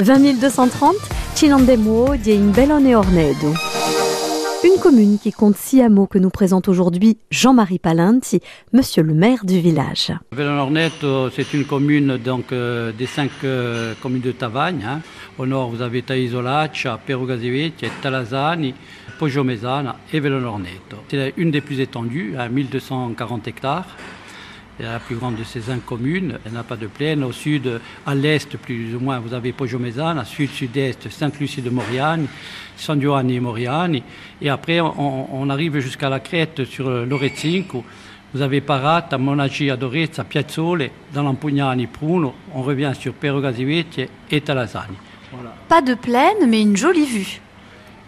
20 0.00 0.40
230, 0.40 0.96
Cilandemo 1.34 2.16
di 2.16 2.36
Bellone 2.36 2.96
Ornedo. 2.96 3.52
Une 4.64 4.80
commune 4.80 5.18
qui 5.20 5.30
compte 5.30 5.56
six 5.56 5.82
hameaux 5.82 6.08
que 6.08 6.18
nous 6.18 6.30
présente 6.30 6.66
aujourd'hui 6.68 7.16
Jean-Marie 7.30 7.78
Palinti, 7.78 8.40
monsieur 8.72 9.04
le 9.04 9.14
maire 9.14 9.44
du 9.44 9.60
village. 9.60 10.10
Bellone 10.32 10.58
Ornedo, 10.58 11.30
c'est 11.30 11.54
une 11.54 11.64
commune 11.64 12.16
donc, 12.16 12.50
euh, 12.50 12.90
des 12.90 13.06
cinq 13.06 13.30
euh, 13.44 13.94
communes 14.02 14.22
de 14.22 14.32
Tavagne. 14.32 14.84
Hein. 14.84 15.00
Au 15.38 15.46
nord, 15.46 15.70
vous 15.70 15.80
avez 15.80 16.02
Taisolaccia, 16.02 16.98
Perugazevecchia, 17.06 17.88
Talazzani, 18.02 18.74
Poggio-Mesana 19.20 19.96
et 20.12 20.20
Bellone 20.20 20.44
Ornedo. 20.44 20.96
C'est 21.08 21.34
une 21.36 21.52
des 21.52 21.60
plus 21.60 21.78
étendues, 21.78 22.34
à 22.36 22.48
1240 22.48 23.46
hectares. 23.46 23.86
La 24.80 24.98
plus 24.98 25.14
grande 25.14 25.36
de 25.36 25.44
ces 25.44 25.60
cinq 25.60 25.84
communes. 25.84 26.38
Elle 26.44 26.52
n'a 26.52 26.64
pas 26.64 26.76
de 26.76 26.88
plaine. 26.88 27.22
Au 27.22 27.30
sud, 27.30 27.80
à 28.04 28.14
l'est, 28.14 28.56
plus 28.56 28.94
ou 28.94 29.00
moins, 29.00 29.20
vous 29.20 29.32
avez 29.32 29.52
Poggio-Mesana. 29.52 30.22
À 30.22 30.24
sud-sud-est, 30.24 31.08
Sainte-Lucie 31.10 31.62
de 31.62 31.70
Moriani, 31.70 32.28
San 32.76 33.00
Giovanni 33.00 33.36
et 33.36 33.40
Moriani. 33.40 34.02
Et 34.42 34.50
après, 34.50 34.80
on, 34.80 35.48
arrive 35.48 35.78
jusqu'à 35.78 36.08
la 36.08 36.18
crête 36.18 36.64
sur 36.64 36.90
l'Orezinco. 36.90 37.84
Vous 38.32 38.42
avez 38.42 38.60
Parata, 38.60 39.16
Monaci, 39.16 39.70
Adorezza, 39.70 40.24
Piazzole, 40.24 40.90
dans 41.12 41.22
l'Ampugnani, 41.22 41.86
Pruno. 41.86 42.34
On 42.52 42.62
revient 42.62 42.92
sur 42.98 43.14
Perogazivecchie 43.14 44.08
et 44.28 44.40
Talazzani. 44.40 44.96
Pas 45.68 45.82
de 45.82 45.94
plaine, 45.94 46.48
mais 46.48 46.62
une 46.62 46.76
jolie 46.76 47.06
vue 47.06 47.40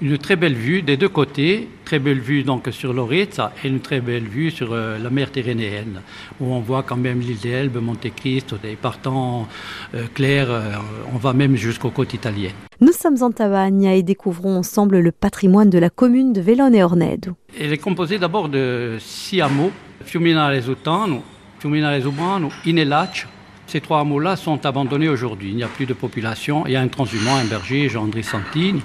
une 0.02 0.18
très 0.18 0.36
belle 0.36 0.55
vue 0.55 0.82
des 0.82 0.96
deux 0.96 1.09
côtés, 1.09 1.68
très 1.84 1.98
belle 1.98 2.20
vue 2.20 2.42
donc 2.42 2.68
sur 2.70 2.92
l'Orizza 2.92 3.52
et 3.64 3.68
une 3.68 3.80
très 3.80 4.00
belle 4.00 4.24
vue 4.24 4.50
sur 4.50 4.72
euh, 4.72 4.98
la 4.98 5.09
mer 5.09 5.32
Tyrrhénéenne, 5.32 6.00
où 6.41 6.52
on 6.52 6.60
voit 6.60 6.82
quand 6.82 6.96
même 6.96 7.20
l'île 7.20 7.38
d'Elbe, 7.38 7.78
Monte 7.78 8.14
Cristo, 8.14 8.56
des 8.62 8.77
partants 8.77 9.48
euh, 9.95 10.06
clairs, 10.12 10.50
euh, 10.50 10.72
on 11.14 11.16
va 11.16 11.32
même 11.32 11.56
jusqu'aux 11.56 11.91
côtes 11.91 12.12
italiennes. 12.12 12.52
Nous 12.80 12.92
sommes 12.92 13.22
en 13.22 13.30
Tavagna 13.30 13.95
et 13.95 14.02
découvrons 14.02 14.59
ensemble 14.59 15.00
le 15.00 15.12
patrimoine 15.12 15.70
de 15.70 15.78
la 15.78 15.88
commune 15.88 16.33
de 16.34 16.42
Vellone 16.42 16.75
et 16.75 16.83
Ornedo. 16.83 17.33
Elle 17.58 17.72
est 17.72 17.78
composée 17.78 18.19
d'abord 18.19 18.50
de 18.50 18.97
six 19.00 19.41
hameaux, 19.41 19.72
Fiuminale 20.05 20.60
Zutano, 20.60 21.22
Fiuminale 21.58 22.03
Zubano, 22.03 22.50
Inelaccia, 22.66 23.28
ces 23.67 23.81
trois 23.81 24.00
hameaux-là 24.00 24.36
sont 24.36 24.64
abandonnés 24.64 25.09
aujourd'hui. 25.09 25.50
Il 25.50 25.56
n'y 25.56 25.64
a 25.64 25.69
plus 25.69 25.86
de 25.86 25.95
population. 25.95 26.64
Il 26.67 26.72
y 26.72 26.77
a 26.77 26.81
un 26.81 26.89
transhumant, 26.89 27.36
un 27.36 27.45
berger, 27.45 27.89
Jean-André 27.89 28.22
Santini. 28.22 28.81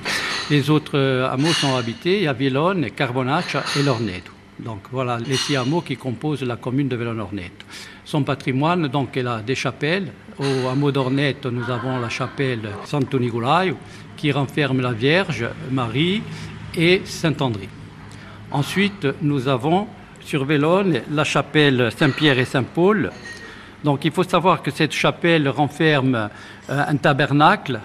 Les 0.49 0.69
autres 0.69 0.97
euh, 0.97 1.29
hameaux 1.29 1.53
sont 1.53 1.75
habités. 1.75 2.17
Il 2.17 2.23
y 2.23 2.27
a 2.27 2.33
Villone, 2.33 2.89
Carbonaccia 2.89 3.63
et 3.79 3.83
Lorneto. 3.83 4.31
Donc 4.59 4.79
voilà 4.91 5.17
les 5.17 5.35
six 5.35 5.55
hameaux 5.55 5.81
qui 5.81 5.97
composent 5.97 6.43
la 6.43 6.55
commune 6.55 6.87
de 6.87 6.95
Villone-Orneto. 6.95 7.65
Son 8.05 8.23
patrimoine, 8.23 8.87
donc, 8.87 9.15
elle 9.15 9.27
a 9.27 9.41
des 9.41 9.55
chapelles. 9.55 10.11
Au 10.39 10.67
hameau 10.67 10.91
d'Orneto, 10.91 11.51
nous 11.51 11.69
avons 11.69 11.99
la 11.99 12.09
chapelle 12.09 12.69
Santo 12.85 13.19
Nicolaio 13.19 13.77
qui 14.17 14.31
renferme 14.31 14.81
la 14.81 14.91
Vierge, 14.91 15.47
Marie 15.71 16.21
et 16.75 17.01
Saint-André. 17.05 17.69
Ensuite, 18.51 19.07
nous 19.21 19.47
avons 19.47 19.87
sur 20.21 20.45
Vélone 20.45 21.01
la 21.11 21.23
chapelle 21.23 21.91
Saint-Pierre 21.95 22.39
et 22.39 22.45
Saint-Paul 22.45 23.11
donc 23.83 24.05
il 24.05 24.11
faut 24.11 24.23
savoir 24.23 24.61
que 24.61 24.69
cette 24.69 24.91
chapelle 24.91 25.49
renferme 25.49 26.29
euh, 26.69 26.83
un 26.87 26.95
tabernacle 26.97 27.79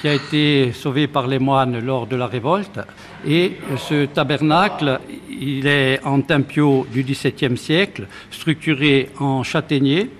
qui 0.00 0.08
a 0.08 0.14
été 0.14 0.72
sauvé 0.72 1.06
par 1.06 1.26
les 1.26 1.38
moines 1.38 1.78
lors 1.78 2.06
de 2.06 2.16
la 2.16 2.26
révolte. 2.26 2.80
Et 3.26 3.58
ce 3.76 4.06
tabernacle, 4.06 4.98
il 5.30 5.66
est 5.66 6.00
en 6.04 6.20
tempio 6.22 6.86
du 6.90 7.04
XVIIe 7.04 7.56
siècle, 7.56 8.08
structuré 8.30 9.10
en 9.20 9.42
châtaignier. 9.42 10.10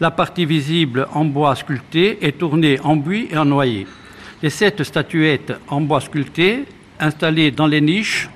La 0.00 0.10
partie 0.10 0.46
visible 0.46 1.06
en 1.12 1.24
bois 1.24 1.54
sculpté 1.54 2.26
est 2.26 2.38
tournée 2.38 2.80
en 2.82 2.96
buis 2.96 3.28
et 3.30 3.36
en 3.36 3.44
noyer. 3.44 3.86
Les 4.42 4.50
sept 4.50 4.82
statuettes 4.82 5.52
en 5.68 5.80
bois 5.80 6.00
sculpté, 6.00 6.64
installées 6.98 7.52
dans 7.52 7.68
les 7.68 7.80
niches 7.80 8.28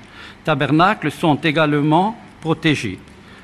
tabernacles, 0.45 1.11
sont 1.11 1.35
également 1.35 2.17
protégées. 2.39 2.99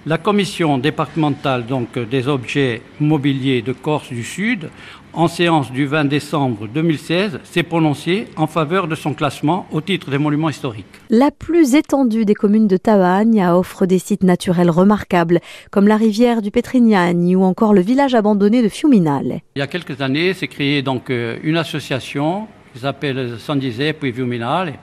La 0.08 0.20
commission 0.20 0.78
départementale 0.78 1.66
donc, 1.66 1.98
des 1.98 2.28
objets 2.28 2.84
mobiliers 3.00 3.64
de 3.64 3.74
Corse 3.74 4.10
du 4.10 4.24
Sud, 4.24 4.70
en 5.14 5.28
séance 5.28 5.72
du 5.72 5.88
20 5.88 6.06
décembre 6.06 6.68
2016, 6.68 7.40
s'est 7.44 7.64
prononcée 7.64 8.28
en 8.36 8.46
faveur 8.46 8.88
de 8.88 8.94
son 8.94 9.16
classement 9.16 9.66
au 9.72 9.82
titre 9.82 10.12
des 10.12 10.20
monuments 10.20 10.50
historiques. 10.50 10.86
La 11.10 11.32
plus 11.32 11.74
étendue 11.74 12.24
des 12.24 12.36
communes 12.36 12.68
de 12.68 12.78
Tavagne 12.78 13.44
offre 13.48 13.88
des 13.88 13.98
sites 13.98 14.24
naturels 14.24 14.70
remarquables, 14.70 15.40
comme 15.72 15.88
la 15.88 15.98
rivière 15.98 16.44
du 16.44 16.52
Petrignani 16.52 17.36
ou 17.36 17.42
encore 17.42 17.74
le 17.74 17.82
village 17.82 18.14
abandonné 18.14 18.62
de 18.62 18.70
Fiuminale. 18.70 19.40
Il 19.56 19.60
y 19.60 19.64
a 19.64 19.68
quelques 19.68 20.02
années, 20.02 20.36
s'est 20.36 20.48
créée 20.48 20.84
donc 20.84 21.10
euh, 21.10 21.40
une 21.42 21.58
association 21.58 22.48
qui 22.76 22.82
s'appelle 22.82 23.38
San 23.40 23.60
Giuseppe 23.60 24.14
Fiuminale. 24.14 24.74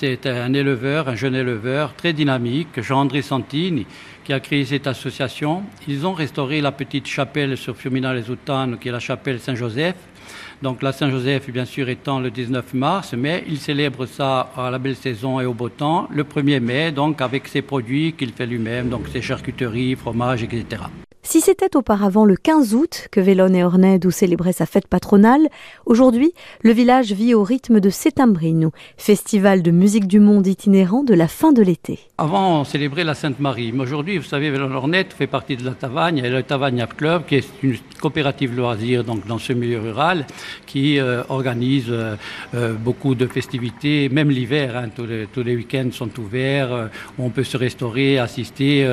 C'est 0.00 0.26
un 0.26 0.54
éleveur, 0.54 1.08
un 1.08 1.16
jeune 1.16 1.34
éleveur 1.34 1.92
très 1.92 2.12
dynamique, 2.12 2.80
Jean-André 2.80 3.20
Santini, 3.20 3.84
qui 4.22 4.32
a 4.32 4.38
créé 4.38 4.64
cette 4.64 4.86
association. 4.86 5.64
Ils 5.88 6.06
ont 6.06 6.12
restauré 6.12 6.60
la 6.60 6.70
petite 6.70 7.08
chapelle 7.08 7.56
sur 7.56 7.76
Fiumina 7.76 8.14
les 8.14 8.30
Outano, 8.30 8.76
qui 8.76 8.90
est 8.90 8.92
la 8.92 9.00
chapelle 9.00 9.40
Saint-Joseph. 9.40 9.96
Donc 10.62 10.82
la 10.82 10.92
Saint-Joseph, 10.92 11.50
bien 11.50 11.64
sûr, 11.64 11.88
étant 11.88 12.20
le 12.20 12.30
19 12.30 12.74
mars, 12.74 13.12
mais 13.18 13.42
il 13.48 13.58
célèbre 13.58 14.06
ça 14.06 14.52
à 14.56 14.70
la 14.70 14.78
belle 14.78 14.94
saison 14.94 15.40
et 15.40 15.46
au 15.46 15.52
beau 15.52 15.68
temps, 15.68 16.06
le 16.12 16.22
1er 16.22 16.60
mai, 16.60 16.92
donc 16.92 17.20
avec 17.20 17.48
ses 17.48 17.62
produits 17.62 18.12
qu'il 18.12 18.30
fait 18.30 18.46
lui-même, 18.46 18.90
donc 18.90 19.08
ses 19.08 19.20
charcuteries, 19.20 19.96
fromages, 19.96 20.44
etc. 20.44 20.82
Si 21.30 21.42
c'était 21.42 21.76
auparavant 21.76 22.24
le 22.24 22.36
15 22.36 22.74
août 22.74 23.08
que 23.10 23.20
Vélone 23.20 23.54
et 23.54 23.62
Ornède 23.62 24.08
célébrait 24.08 24.54
sa 24.54 24.64
fête 24.64 24.86
patronale, 24.86 25.48
aujourd'hui, 25.84 26.32
le 26.62 26.72
village 26.72 27.12
vit 27.12 27.34
au 27.34 27.42
rythme 27.42 27.80
de 27.80 27.90
Setambrino, 27.90 28.72
festival 28.96 29.60
de 29.60 29.70
musique 29.70 30.06
du 30.06 30.20
monde 30.20 30.46
itinérant 30.46 31.02
de 31.02 31.12
la 31.12 31.28
fin 31.28 31.52
de 31.52 31.60
l'été. 31.60 31.98
Avant, 32.16 32.62
on 32.62 32.64
célébrait 32.64 33.04
la 33.04 33.12
Sainte-Marie, 33.12 33.72
mais 33.72 33.82
aujourd'hui, 33.82 34.16
vous 34.16 34.24
savez, 34.24 34.50
Vélone 34.50 34.72
Ornette 34.72 35.12
fait 35.12 35.26
partie 35.26 35.58
de 35.58 35.66
la 35.66 35.72
Tavagne, 35.72 36.16
et 36.16 36.30
le 36.30 36.42
Tavagne 36.42 36.86
Club, 36.96 37.26
qui 37.26 37.34
est 37.34 37.48
une 37.62 37.76
coopérative 38.00 38.56
loisir 38.56 39.04
donc, 39.04 39.26
dans 39.26 39.38
ce 39.38 39.52
milieu 39.52 39.80
rural, 39.80 40.26
qui 40.64 40.98
euh, 40.98 41.24
organise 41.28 41.88
euh, 41.90 42.16
euh, 42.54 42.72
beaucoup 42.72 43.14
de 43.14 43.26
festivités, 43.26 44.08
même 44.08 44.30
l'hiver, 44.30 44.78
hein, 44.78 44.88
tous, 44.96 45.04
les, 45.04 45.26
tous, 45.26 45.42
les, 45.42 45.56
week-ends 45.56 45.90
sont 45.92 46.18
ouverts, 46.18 46.88
on 47.18 47.28
peut 47.28 47.44
se 47.44 47.58
restaurer, 47.58 48.18
assister 48.18 48.86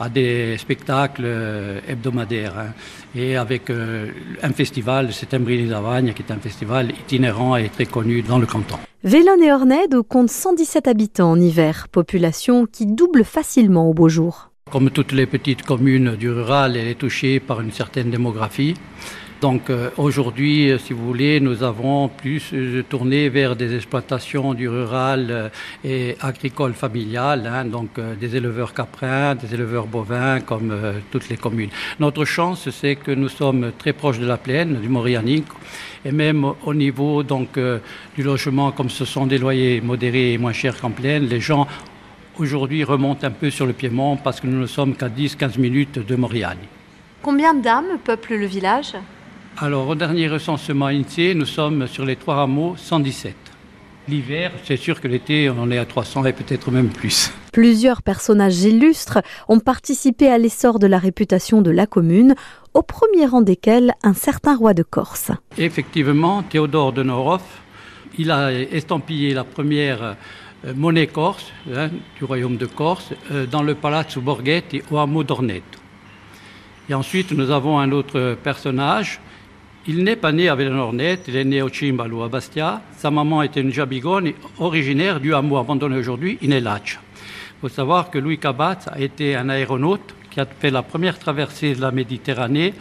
à 0.00 0.08
des 0.08 0.56
spectacles 0.56 1.26
hebdomadaire. 1.88 2.58
Hein. 2.58 2.72
et 3.14 3.36
avec 3.36 3.70
euh, 3.70 4.08
un 4.42 4.50
festival, 4.50 5.12
c'est 5.12 5.32
les 5.32 5.72
Avagne, 5.72 6.12
qui 6.14 6.22
est 6.22 6.32
un 6.32 6.38
festival 6.38 6.90
itinérant 6.90 7.56
et 7.56 7.68
très 7.68 7.86
connu 7.86 8.22
dans 8.22 8.38
le 8.38 8.46
canton. 8.46 8.76
Vélone 9.02 9.42
et 9.42 9.52
Ornède 9.52 10.00
compte 10.08 10.30
117 10.30 10.88
habitants 10.88 11.32
en 11.32 11.40
hiver, 11.40 11.88
population 11.90 12.66
qui 12.66 12.86
double 12.86 13.24
facilement 13.24 13.88
au 13.88 13.94
beau 13.94 14.08
jour. 14.08 14.50
Comme 14.70 14.90
toutes 14.90 15.12
les 15.12 15.26
petites 15.26 15.62
communes 15.62 16.16
du 16.16 16.30
rural, 16.30 16.76
elle 16.76 16.88
est 16.88 16.94
touchée 16.94 17.38
par 17.38 17.60
une 17.60 17.70
certaine 17.70 18.10
démographie. 18.10 18.74
Donc 19.40 19.68
euh, 19.68 19.90
aujourd'hui, 19.96 20.70
euh, 20.70 20.78
si 20.78 20.92
vous 20.92 21.04
voulez, 21.04 21.40
nous 21.40 21.62
avons 21.62 22.08
plus 22.08 22.50
euh, 22.52 22.82
tourné 22.88 23.28
vers 23.28 23.56
des 23.56 23.74
exploitations 23.74 24.54
du 24.54 24.68
rural 24.68 25.50
et 25.84 26.16
agricole 26.20 26.72
familial, 26.72 27.46
hein, 27.46 27.64
donc 27.64 28.00
des 28.20 28.36
éleveurs 28.36 28.72
caprins, 28.72 29.34
des 29.34 29.52
éleveurs 29.54 29.86
bovins, 29.86 30.40
comme 30.40 30.74
toutes 31.10 31.28
les 31.28 31.36
communes. 31.36 31.70
Notre 32.00 32.24
chance, 32.24 32.70
c'est 32.70 32.96
que 32.96 33.10
nous 33.10 33.28
sommes 33.28 33.72
très 33.78 33.92
proches 33.92 34.18
de 34.18 34.26
la 34.26 34.36
plaine, 34.36 34.80
du 34.80 34.88
Morianique, 34.88 35.46
et 36.04 36.12
même 36.12 36.44
au 36.64 36.74
niveau 36.74 37.22
donc 37.22 37.58
du 38.16 38.22
logement, 38.22 38.72
comme 38.72 38.90
ce 38.90 39.04
sont 39.04 39.26
des 39.26 39.38
loyers 39.38 39.80
modérés 39.80 40.32
et 40.32 40.38
moins 40.38 40.52
chers 40.52 40.80
qu'en 40.80 40.90
plaine, 40.90 41.26
les 41.26 41.40
gens 41.40 41.66
aujourd'hui 42.38 42.84
remontent 42.84 43.26
un 43.26 43.30
peu 43.30 43.50
sur 43.50 43.66
le 43.66 43.72
Piémont 43.72 44.16
parce 44.16 44.40
que 44.40 44.46
nous 44.46 44.60
ne 44.60 44.66
sommes 44.66 44.94
qu'à 44.94 45.08
10-15 45.08 45.60
minutes 45.60 45.98
de 45.98 46.16
Moriani. 46.16 46.68
Combien 47.22 47.54
d'âmes 47.54 47.98
peuplent 48.04 48.36
le 48.36 48.46
village? 48.46 48.94
Alors, 49.58 49.88
au 49.88 49.94
dernier 49.94 50.28
recensement 50.28 50.86
INSEE, 50.86 51.34
nous 51.34 51.46
sommes 51.46 51.86
sur 51.86 52.04
les 52.04 52.16
trois 52.16 52.42
hameaux 52.42 52.74
117. 52.76 53.36
L'hiver, 54.08 54.50
c'est 54.64 54.76
sûr 54.76 55.00
que 55.00 55.06
l'été, 55.06 55.48
on 55.48 55.70
est 55.70 55.78
à 55.78 55.84
300 55.84 56.24
et 56.26 56.32
peut-être 56.32 56.72
même 56.72 56.88
plus. 56.88 57.32
Plusieurs 57.52 58.02
personnages 58.02 58.62
illustres 58.62 59.20
ont 59.48 59.60
participé 59.60 60.26
à 60.28 60.38
l'essor 60.38 60.80
de 60.80 60.88
la 60.88 60.98
réputation 60.98 61.62
de 61.62 61.70
la 61.70 61.86
commune, 61.86 62.34
au 62.74 62.82
premier 62.82 63.26
rang 63.26 63.42
desquels 63.42 63.92
un 64.02 64.12
certain 64.12 64.56
roi 64.56 64.74
de 64.74 64.82
Corse. 64.82 65.30
Effectivement, 65.56 66.42
Théodore 66.42 66.92
de 66.92 67.04
Norov, 67.04 67.42
il 68.18 68.32
a 68.32 68.52
estampillé 68.52 69.34
la 69.34 69.44
première 69.44 70.16
euh, 70.66 70.74
monnaie 70.74 71.06
corse 71.06 71.52
hein, 71.72 71.90
du 72.18 72.24
royaume 72.24 72.56
de 72.56 72.66
Corse 72.66 73.12
euh, 73.30 73.46
dans 73.46 73.62
le 73.62 73.76
Palazzo 73.76 74.20
Borghetti 74.20 74.82
au 74.90 74.98
hameau 74.98 75.22
d'Orneto. 75.22 75.78
Et 76.88 76.94
ensuite, 76.94 77.30
nous 77.30 77.50
avons 77.50 77.78
un 77.78 77.92
autre 77.92 78.36
personnage 78.42 79.20
il 79.86 80.02
n'est 80.02 80.16
pas 80.16 80.32
né 80.32 80.48
à 80.48 80.56
Ornette, 80.56 81.24
il 81.28 81.36
est 81.36 81.44
né 81.44 81.60
au 81.60 81.68
Cimbalo, 81.68 82.22
à 82.22 82.28
Bastia. 82.28 82.80
Sa 82.96 83.10
maman 83.10 83.42
était 83.42 83.60
une 83.60 83.72
Jabigone, 83.72 84.32
originaire 84.58 85.20
du 85.20 85.34
hameau 85.34 85.58
abandonné 85.58 85.98
aujourd'hui, 85.98 86.38
Inelaccia. 86.40 87.00
Il 87.58 87.60
faut 87.60 87.68
savoir 87.68 88.10
que 88.10 88.18
Louis 88.18 88.38
Cabat 88.38 88.78
a 88.90 89.00
été 89.00 89.36
un 89.36 89.48
aéronaute 89.50 90.14
qui 90.30 90.40
a 90.40 90.46
fait 90.46 90.70
la 90.70 90.82
première 90.82 91.18
traversée 91.18 91.74
de 91.74 91.80
la 91.82 91.90
Méditerranée 91.90 92.72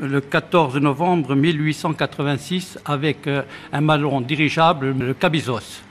le 0.00 0.20
14 0.20 0.76
novembre 0.76 1.34
1886 1.34 2.78
avec 2.84 3.26
euh, 3.26 3.42
un 3.72 3.82
ballon 3.82 4.20
dirigeable, 4.20 4.94
le 4.98 5.14
Cabizos. 5.14 5.82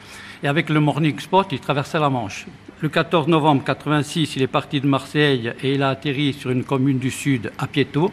Et 0.44 0.48
avec 0.48 0.70
le 0.70 0.80
Morning 0.80 1.20
Spot, 1.20 1.48
il 1.52 1.60
traversait 1.60 2.00
la 2.00 2.10
Manche. 2.10 2.46
Le 2.82 2.90
14 2.90 3.28
novembre 3.28 3.64
86, 3.64 4.36
il 4.36 4.42
est 4.42 4.48
parti 4.48 4.82
de 4.82 4.88
Marseille 4.88 5.54
et 5.64 5.74
il 5.76 5.82
a 5.82 5.90
atterri 5.90 6.34
sur 6.34 6.52
une 6.52 6.64
commune 6.64 7.00
du 7.00 7.10
sud, 7.10 7.52
à 7.58 7.68
Pieto, 7.68 8.12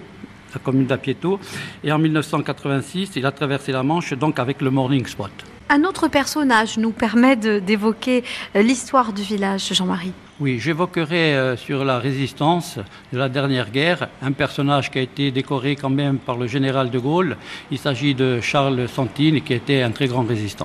la 0.54 0.60
commune 0.60 0.86
d'Apieto. 0.86 1.40
Et 1.84 1.92
en 1.92 1.98
1986, 1.98 3.12
il 3.16 3.26
a 3.26 3.32
traversé 3.32 3.72
la 3.72 3.82
Manche 3.82 4.14
donc 4.14 4.38
avec 4.38 4.60
le 4.60 4.70
Morning 4.70 5.06
Spot. 5.06 5.30
Un 5.68 5.84
autre 5.84 6.08
personnage 6.08 6.76
nous 6.76 6.90
permet 6.90 7.34
d'évoquer 7.34 8.24
euh, 8.56 8.60
l'histoire 8.62 9.12
du 9.14 9.22
village, 9.22 9.72
Jean-Marie. 9.72 10.12
Oui, 10.38 10.58
j'évoquerai 10.58 11.34
euh, 11.34 11.56
sur 11.56 11.84
la 11.84 11.98
résistance 11.98 12.78
de 13.12 13.18
la 13.18 13.28
dernière 13.30 13.70
guerre 13.70 14.08
un 14.20 14.32
personnage 14.32 14.90
qui 14.90 14.98
a 14.98 15.00
été 15.00 15.30
décoré 15.30 15.76
quand 15.76 15.88
même 15.88 16.18
par 16.18 16.36
le 16.36 16.46
général 16.46 16.90
de 16.90 16.98
Gaulle. 16.98 17.36
Il 17.70 17.78
s'agit 17.78 18.14
de 18.14 18.40
Charles 18.42 18.88
Santine 18.88 19.40
qui 19.40 19.54
était 19.54 19.80
un 19.82 19.92
très 19.92 20.08
grand 20.08 20.24
résistant. 20.24 20.60